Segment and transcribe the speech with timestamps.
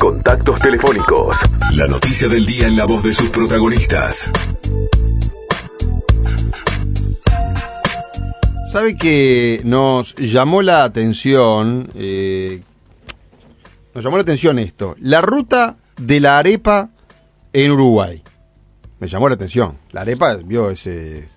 [0.00, 1.36] Contactos telefónicos.
[1.74, 4.30] La noticia del día en la voz de sus protagonistas.
[8.72, 11.90] ¿Sabe que nos llamó la atención?
[11.94, 12.62] eh,
[13.94, 14.96] nos llamó la atención esto.
[15.00, 16.88] La ruta de la arepa
[17.52, 18.22] en Uruguay.
[19.00, 19.76] Me llamó la atención.
[19.92, 21.28] La arepa, vio ese.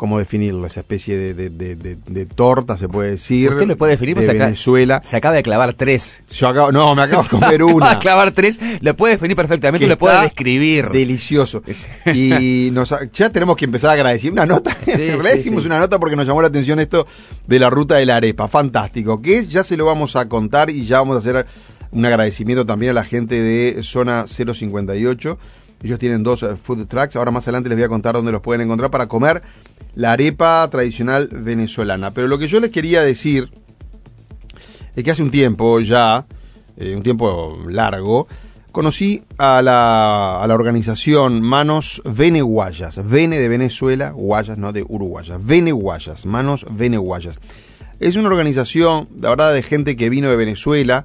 [0.00, 0.66] ¿Cómo definirlo?
[0.66, 3.50] Esa especie de, de- de- de- de torta, se puede decir.
[3.50, 5.02] Usted lo puede definir de acá Venezuela.
[5.04, 6.22] se acaba de clavar tres.
[6.30, 7.90] Yo acabo, no, me acabo de comer Acaba una.
[7.90, 10.88] de clavar tres, lo puede definir perfectamente, lo puede describir.
[10.88, 11.62] Delicioso.
[12.14, 14.74] Y nos, ya tenemos que empezar a agradecer una nota.
[14.86, 15.66] Sí, en sí, hicimos sí.
[15.66, 17.06] una nota porque nos llamó la atención esto
[17.46, 18.48] de la ruta de la arepa.
[18.48, 19.20] Fantástico.
[19.20, 21.44] Que es, ya se lo vamos a contar y ya vamos a hacer
[21.90, 25.38] un agradecimiento también a la gente de Zona 058.
[25.82, 27.16] Ellos tienen dos eh, food trucks.
[27.16, 29.42] Ahora más adelante les voy a contar dónde los pueden encontrar para comer
[29.94, 32.12] la arepa tradicional venezolana.
[32.12, 33.50] Pero lo que yo les quería decir
[34.94, 36.26] es que hace un tiempo ya,
[36.76, 38.28] eh, un tiempo largo,
[38.72, 45.44] conocí a la, a la organización Manos Veneguayas, Vene de Venezuela, Guayas, no de Uruguayas,
[45.44, 47.40] Veneguayas, Manos Veneguayas.
[47.98, 51.04] Es una organización, la verdad, de gente que vino de Venezuela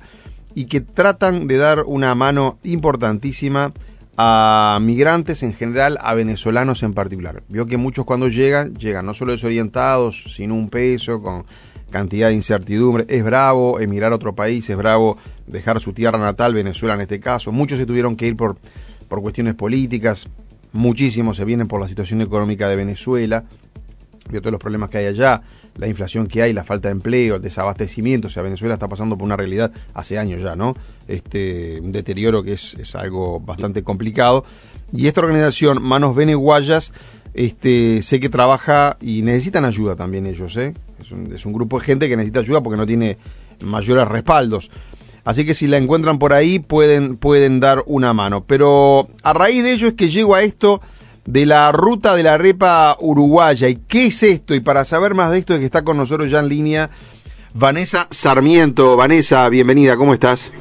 [0.53, 3.73] y que tratan de dar una mano importantísima
[4.17, 7.43] a migrantes en general, a venezolanos en particular.
[7.49, 11.45] Vio que muchos cuando llegan, llegan no solo desorientados, sin un peso, con
[11.91, 13.05] cantidad de incertidumbre.
[13.07, 17.19] Es bravo emigrar a otro país, es bravo dejar su tierra natal, Venezuela en este
[17.19, 17.51] caso.
[17.51, 18.57] Muchos se tuvieron que ir por,
[19.07, 20.27] por cuestiones políticas,
[20.71, 23.45] muchísimos se vienen por la situación económica de Venezuela,
[24.29, 25.41] vio todos los problemas que hay allá,
[25.77, 29.17] la inflación que hay, la falta de empleo, el desabastecimiento, o sea, Venezuela está pasando
[29.17, 30.75] por una realidad hace años ya, ¿no?
[31.07, 34.45] Este, un deterioro que es, es algo bastante complicado.
[34.91, 36.93] Y esta organización, Manos Veneguayas,
[37.33, 40.73] este, sé que trabaja y necesitan ayuda también ellos, ¿eh?
[40.99, 43.17] Es un, es un grupo de gente que necesita ayuda porque no tiene
[43.61, 44.71] mayores respaldos.
[45.25, 48.43] Así que si la encuentran por ahí pueden, pueden dar una mano.
[48.45, 50.81] Pero a raíz de ello es que llego a esto
[51.25, 53.67] de la ruta de la repa uruguaya.
[53.67, 54.53] ¿Y qué es esto?
[54.53, 56.89] Y para saber más de esto es que está con nosotros ya en línea
[57.53, 58.95] Vanessa Sarmiento.
[58.95, 60.51] Vanessa, bienvenida, ¿cómo estás?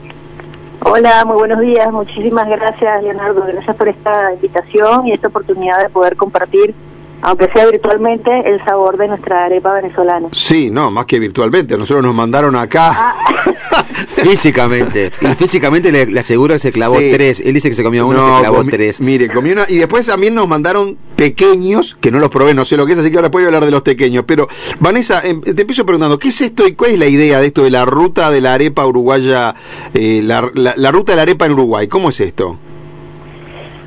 [0.81, 1.91] Hola, muy buenos días.
[1.91, 3.45] Muchísimas gracias, Leonardo.
[3.47, 6.75] Gracias por esta invitación y esta oportunidad de poder compartir,
[7.23, 10.29] aunque sea virtualmente, el sabor de nuestra arepa venezolana.
[10.33, 11.77] Sí, no, más que virtualmente.
[11.79, 13.15] Nosotros nos mandaron acá.
[14.09, 15.11] Físicamente.
[15.21, 17.11] Y físicamente le, le aseguro que se clavó Sí.
[17.13, 17.41] tres.
[17.41, 19.01] Él dice que se comió uno y No, se clavó comi- tres.
[19.01, 19.65] Mire, comí una.
[19.69, 22.99] Y después también nos mandaron pequeños, que no los probé, no sé lo que es,
[22.99, 24.25] así que ahora puedo hablar de los pequeños.
[24.27, 24.49] Pero,
[24.81, 27.63] Vanessa, em, te empiezo preguntando, ¿qué es esto y cuál es la idea de esto
[27.65, 29.55] de la ruta de la arepa uruguaya,
[29.95, 31.89] eh, la, la- la ruta de la arepa en Uruguay?
[31.89, 32.59] ¿Cómo es esto?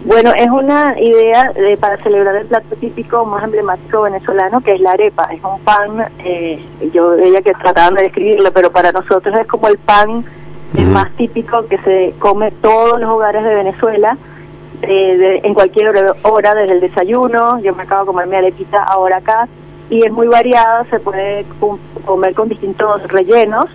[0.07, 4.79] Bueno, es una idea de- para celebrar el plato típico más emblemático venezolano, que es
[4.79, 5.27] la arepa.
[5.33, 6.63] Es un pan, eh,
[6.93, 10.23] yo veía que trataban de describirlo, pero para nosotros es como el pan
[10.75, 14.17] eh, más típico que se come todos los hogares de Venezuela,
[14.81, 17.59] eh, de- en cualquier hora, hora, desde el desayuno.
[17.59, 19.47] Yo me acabo de comer mi arepita ahora acá,
[19.89, 23.65] y es muy variado, se puede com- comer con distintos rellenos,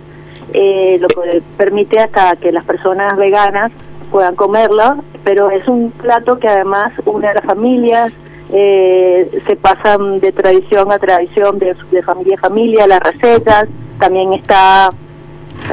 [0.53, 3.71] eh, lo que permite hasta que las personas veganas
[4.13, 8.13] puedan comerlo, pero es un plato que además une a las familias,
[8.53, 13.67] eh, se pasan de tradición a tradición, de, de familia a familia, las recetas,
[13.99, 14.91] también está,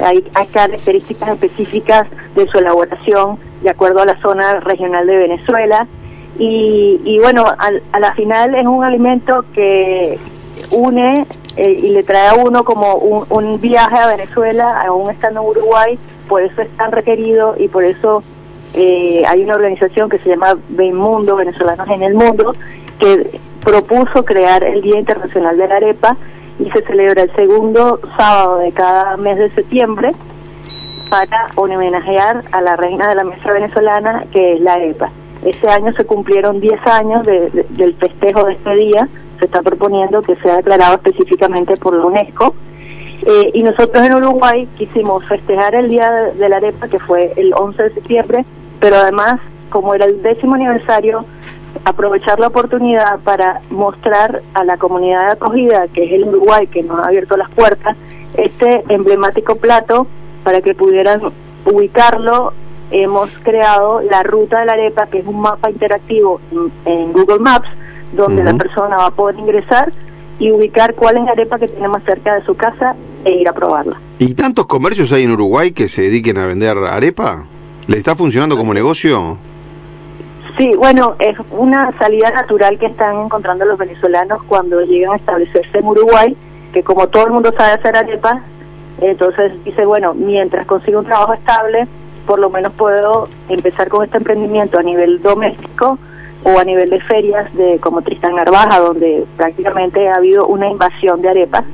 [0.02, 5.86] hay, hay características específicas de su elaboración de acuerdo a la zona regional de Venezuela,
[6.38, 10.18] y, y bueno, al- a la final es un alimento que
[10.70, 15.40] une eh, y le trae a uno como un, un viaje a Venezuela, aún estando
[15.42, 15.98] en Uruguay,
[16.30, 18.22] por eso es tan requerido y por eso
[18.72, 22.54] eh, hay una organización que se llama Mundo, Venezolanos en el Mundo,
[23.00, 26.16] que propuso crear el Día Internacional de la Arepa
[26.58, 30.12] y se celebra el segundo sábado de cada mes de septiembre
[31.10, 35.10] para homenajear a la reina de la mesa venezolana, que es la arepa.
[35.44, 39.08] Este año se cumplieron 10 años de- de- del festejo de este día,
[39.40, 42.54] se está proponiendo que sea declarado específicamente por la UNESCO.
[43.22, 47.32] Eh, y nosotros en Uruguay quisimos festejar el Día de, de la Arepa, que fue
[47.36, 48.44] el 11 de septiembre,
[48.78, 51.24] pero además, como era el décimo aniversario,
[51.84, 56.82] aprovechar la oportunidad para mostrar a la comunidad de acogida, que es el Uruguay, que
[56.82, 57.96] nos ha abierto las puertas,
[58.34, 60.06] este emblemático plato
[60.44, 61.20] para que pudieran
[61.64, 62.52] ubicarlo.
[62.90, 67.38] Hemos creado la ruta de la arepa, que es un mapa interactivo en, en Google
[67.38, 67.68] Maps,
[68.12, 69.92] donde la persona va a poder ingresar
[70.40, 73.48] y ubicar cuál es la arepa que tiene más cerca de su casa e ir
[73.48, 73.98] a probarla.
[74.18, 77.46] ¿Y tantos comercios hay en Uruguay que se dediquen a vender arepa?
[77.86, 79.38] ¿Le está funcionando como negocio?
[80.56, 85.78] Sí, bueno, es una salida natural que están encontrando los venezolanos cuando llegan a establecerse
[85.78, 86.36] en Uruguay,
[86.72, 88.42] que como todo el mundo sabe hacer arepas,
[89.00, 91.86] entonces dice, bueno, mientras consigo un trabajo estable,
[92.26, 95.98] por lo menos puedo empezar con este emprendimiento a nivel doméstico
[96.44, 101.22] o a nivel de ferias de como Tristán Narvaja, donde prácticamente ha habido una invasión
[101.22, 101.64] de arepas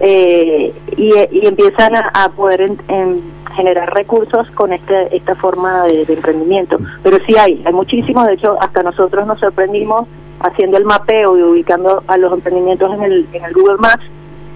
[0.00, 3.20] eh, y, y empiezan a, a poder en- en
[3.56, 6.78] generar recursos con este, esta forma de, de emprendimiento.
[7.02, 10.06] Pero sí hay, hay muchísimos, de hecho hasta nosotros nos sorprendimos
[10.40, 14.04] haciendo el mapeo y ubicando a los emprendimientos en el, en el Google Maps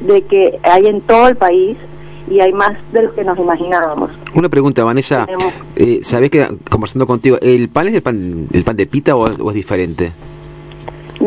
[0.00, 1.76] de que hay en todo el país
[2.30, 4.10] y hay más de los que nos imaginábamos.
[4.34, 5.26] Una pregunta, Vanessa.
[5.76, 9.22] Eh, ¿Sabés que, conversando contigo, el pan es el pan, el pan de pita o,
[9.22, 10.12] o es diferente?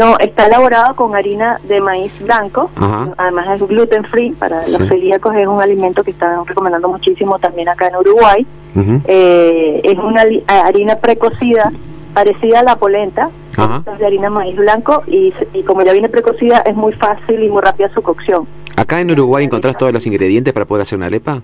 [0.01, 3.09] No, está elaborado con harina de maíz blanco, Ajá.
[3.17, 4.75] además es gluten free, para Sí.
[4.79, 8.45] los celíacos es un alimento que están recomendando muchísimo también acá en Uruguay.
[9.05, 11.71] Eh, es una a- harina precocida,
[12.15, 13.29] parecida a la polenta,
[13.93, 17.43] es de harina de maíz blanco y, y como ya viene precocida es muy fácil
[17.43, 18.47] y muy rápida su cocción.
[18.75, 21.41] ¿Acá en Uruguay encontrás todos los ingredientes para poder hacer una arepa?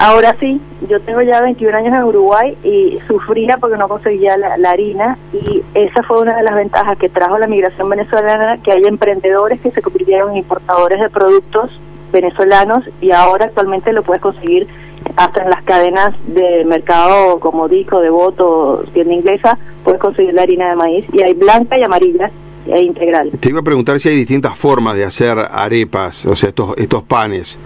[0.00, 4.70] Ahora sí, yo tengo ya 21 años en Uruguay y sufría porque no conseguía la,
[4.70, 8.84] harina y esa fue una de las ventajas que trajo la migración venezolana, que hay
[8.84, 11.72] emprendedores que se convirtieron en importadores de productos
[12.12, 14.68] venezolanos y ahora actualmente lo puedes conseguir
[15.16, 20.70] hasta en las cadenas de mercado como Dico, Devoto, tienda inglesa, puedes conseguir la harina
[20.70, 22.30] de maíz y hay blanca y amarilla
[22.66, 23.32] e integral.
[23.40, 27.02] Te iba a preguntar si hay distintas formas de hacer arepas, o sea, estos, estos
[27.02, 27.58] panes,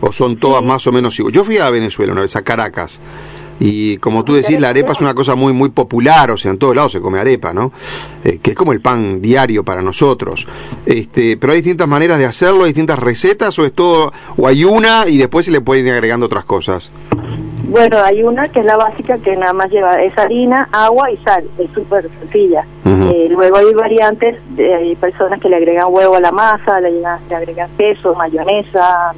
[0.00, 1.34] o son todas más o menos iguales.
[1.36, 3.00] Yo fui a Venezuela una vez, a Caracas,
[3.60, 6.58] y como tú decís, la arepa es una cosa muy muy popular, o sea, en
[6.58, 7.70] todos lados se come arepa, ¿no?
[8.24, 10.46] Eh, que es como el pan diario para nosotros.
[10.84, 14.64] Este, pero hay distintas maneras de hacerlo, hay distintas recetas, o es todo, o hay
[14.64, 16.90] una y después se le pueden ir agregando otras cosas.
[17.68, 21.16] Bueno, hay una que es la básica que nada más lleva es harina, agua y
[21.18, 22.64] sal, es súper sencilla.
[22.84, 26.90] Eh, luego hay variantes, de- hay personas que le agregan huevo a la masa, le,
[26.90, 29.12] le agregan queso, mayonesa,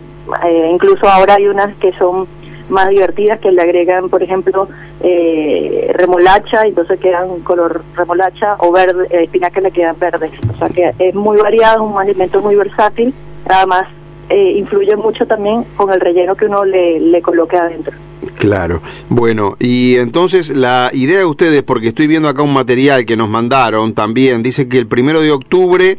[0.45, 2.27] eh, incluso ahora hay unas que son
[2.69, 4.69] más divertidas que le agregan, por ejemplo,
[5.01, 10.33] eh, remolacha, entonces quedan color remolacha o verde, eh, le quedan verdes.
[10.53, 13.15] O sea que es muy variado, un alimento muy versátil,
[13.49, 13.85] además
[14.29, 17.97] eh, influye mucho también con el relleno que uno le coloque adentro.
[18.39, 18.81] Claro.
[19.09, 23.29] Bueno, y entonces la idea de ustedes, porque estoy viendo acá un material que nos
[23.29, 25.99] mandaron también, dice que el primero de octubre,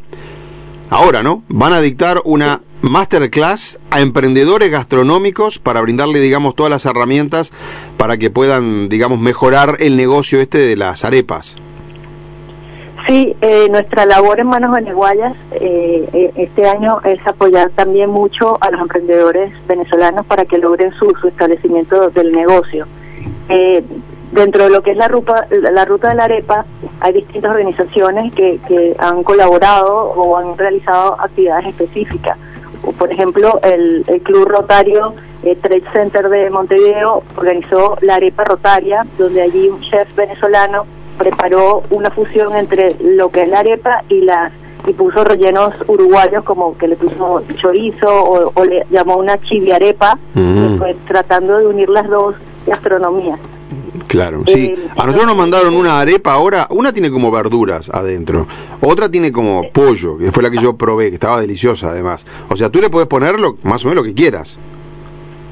[0.90, 1.44] ahora, ¿no?
[1.48, 7.52] Van a dictar una masterclass a emprendedores gastronómicos para brindarle, digamos, todas las herramientas
[7.98, 11.56] para que puedan, digamos, mejorar el negocio este de las arepas.
[13.08, 18.58] Sí, eh, nuestra labor en Manos Veneguayas eh, eh, este año es apoyar también mucho
[18.60, 22.86] a los emprendedores venezolanos para que logren su, su establecimiento del negocio.
[23.48, 23.82] Eh,
[24.34, 26.66] dentro de lo que es la ruta, la ruta de la arepa,
[27.00, 32.38] hay distintas organizaciones que, que han colaborado o han realizado actividades específicas.
[32.98, 35.14] Por ejemplo, el, el Club Rotario
[35.44, 40.86] eh, Trade Center de Montevideo organizó la arepa rotaria, donde allí un chef venezolano
[41.18, 44.52] preparó una fusión entre lo que es la arepa y las
[44.88, 50.18] y puso rellenos uruguayos como que le puso chorizo o, o le llamó una chiviarepa,
[50.34, 50.78] Mm.
[50.78, 52.36] fue tratando de unir las dos
[52.66, 53.38] gastronomías.
[54.08, 54.74] Claro, sí.
[54.78, 58.48] Eh, A nosotros nos mandaron una arepa ahora, una tiene como verduras adentro,
[58.82, 62.26] otra tiene como pollo, que fue la que yo probé, que estaba deliciosa además.
[62.50, 64.58] O sea, tú le puedes ponerlo más o menos lo que quieras.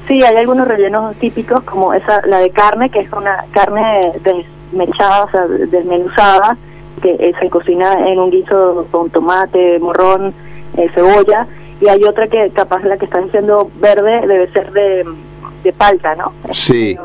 [0.08, 5.24] Sí, hay algunos rellenos típicos como esa, la de carne, que es una carne desmechada,
[5.24, 6.56] o sea, desmenuzada,
[7.02, 10.32] que eh, se cocina en un guiso con tomate, morrón,
[10.76, 11.46] eh, cebolla,
[11.80, 15.04] y hay otra que capaz la que estás diciendo verde debe ser de,
[15.66, 16.32] de palta, ¿no?
[16.52, 16.96] Sí.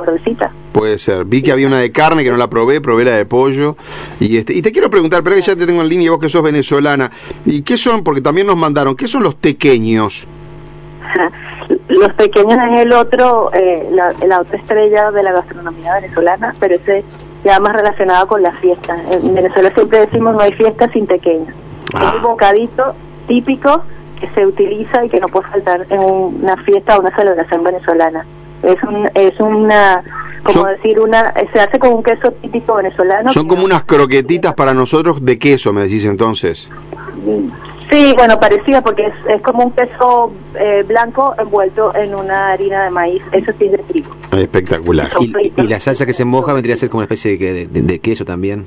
[0.71, 1.25] Puede ser.
[1.25, 3.75] Vi que había una de carne que no la probé, probé la de pollo.
[4.19, 6.29] Y este y te quiero preguntar, pero que ya te tengo en línea, vos que
[6.29, 7.11] sos venezolana.
[7.45, 8.03] ¿Y qué son?
[8.03, 10.27] Porque también nos mandaron, ¿qué son los tequeños?
[11.87, 16.75] Los pequeños es el otro, eh, la, la otra estrella de la gastronomía venezolana, pero
[16.75, 17.03] ese
[17.43, 18.99] ya más relacionado con las fiestas.
[19.11, 21.53] En Venezuela siempre decimos no hay fiesta sin pequeños.
[21.93, 22.07] Ah.
[22.07, 22.95] Es el bocadito
[23.27, 23.83] típico
[24.19, 28.25] que se utiliza y que no puede faltar en una fiesta o una celebración venezolana.
[28.63, 30.03] Es, un, es una,
[30.43, 33.31] como Son- decir, una se hace con un queso típico venezolano.
[33.33, 36.69] Son como no- unas croquetitas para nosotros de queso, me decís entonces.
[37.89, 42.85] Sí, bueno, parecida porque es, es como un queso eh, blanco envuelto en una harina
[42.85, 43.21] de maíz.
[43.33, 44.11] Eso sí es de trigo.
[44.31, 45.09] Espectacular.
[45.19, 47.81] Y, y la salsa que se moja vendría a ser como una especie de, de-
[47.81, 48.65] de queso también.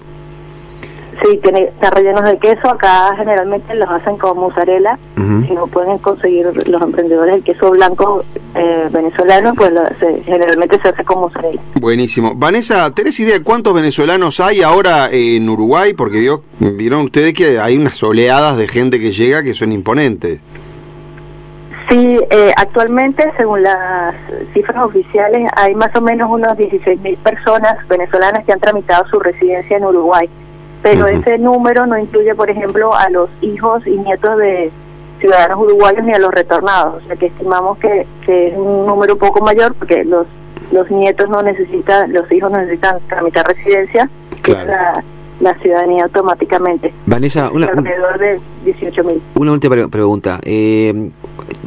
[1.23, 2.69] Sí, tiene, están rellenos de queso.
[2.69, 4.99] Acá generalmente los hacen con mozzarella.
[5.17, 5.45] Ujú.
[5.47, 10.79] Si no pueden conseguir los emprendedores el queso blanco eh, venezolano, pues lo- se- generalmente
[10.83, 11.61] se hace con mozzarella.
[11.81, 12.33] Buenísimo.
[12.35, 15.93] Vanessa, ¿tenés idea de cuántos venezolanos hay ahora en Uruguay?
[15.95, 20.41] Porque vio- vieron ustedes que hay unas oleadas de gente que llega que son imponentes.
[21.89, 24.15] Sí, eh, actualmente, según las
[24.55, 29.21] cifras oficiales, hay más o menos unos 16 mil personas venezolanas que han tramitado su
[29.21, 30.29] residencia en Uruguay.
[30.85, 34.71] Pero ese número no incluye, por ejemplo, a los hijos y nietos de
[35.19, 37.03] ciudadanos uruguayos ni a los retornados.
[37.03, 40.27] O sea que estimamos que, que es un número un poco mayor porque los
[40.73, 44.09] los nietos no necesitan, los hijos no necesitan tramitar residencia,
[44.43, 44.71] que es Claro.
[44.71, 45.05] la,
[45.41, 46.93] la ciudadanía automáticamente.
[47.07, 49.23] Vanessa, una, un- alrededor de 18 mil.
[49.37, 50.41] una última pre- pregunta.
[50.43, 51.11] Eh,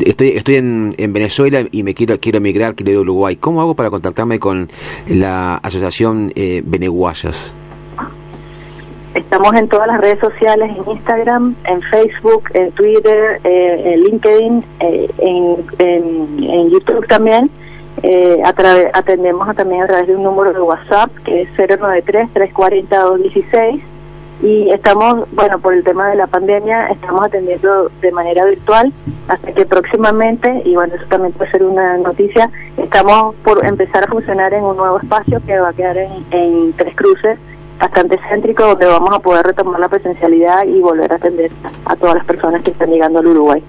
[0.03, 3.35] estoy estoy en, en Venezuela y me quiero quiero emigrar, quiero ir a Uruguay.
[3.37, 4.67] ¿Cómo hago para contactarme con
[5.07, 7.53] la asociación eh, Beneguayas?
[9.17, 14.63] Estamos en todas las redes sociales, en Instagram, en Facebook, en Twitter, eh, en LinkedIn,
[14.79, 17.49] eh, en, YouTube también.
[18.03, 18.39] Eh,
[18.93, 23.81] atendemos a- también a través de un número de WhatsApp que es 093-340-216
[24.43, 28.93] y estamos, bueno, por el tema de la pandemia, estamos atendiendo de manera virtual
[29.29, 34.07] hasta que próximamente, y bueno, eso también puede ser una noticia, estamos por empezar a
[34.07, 37.39] funcionar en un nuevo espacio que va a quedar en Tres Cruces,
[37.79, 41.51] bastante céntrico, donde vamos a poder retomar la presencialidad y volver a atender
[41.85, 43.63] a todas las personas que están llegando al Uruguay.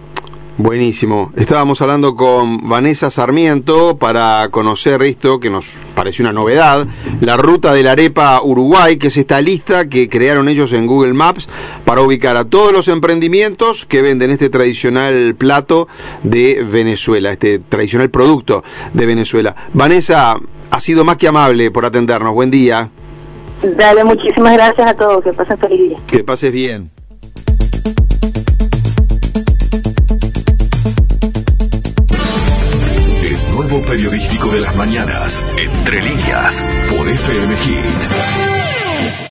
[0.60, 1.32] Buenísimo.
[1.36, 6.84] Estábamos hablando con Vanessa Sarmiento para conocer esto que nos pareció una novedad,
[7.20, 11.14] la ruta de la arepa Uruguay, que es esta lista que crearon ellos en Google
[11.14, 11.48] Maps
[11.84, 15.86] para ubicar a todos los emprendimientos que venden este tradicional plato
[16.24, 19.54] de Venezuela, este tradicional producto de Venezuela.
[19.74, 22.34] Vanessa, ha sido más que amable por atendernos.
[22.34, 22.90] Buen día.
[23.62, 25.98] Dale, muchísimas gracias a todos, que pasen feliz día.
[26.06, 26.90] Que pases bien.
[33.22, 38.57] El nuevo periodístico de las mañanas, Entre líneas, por FM Hit.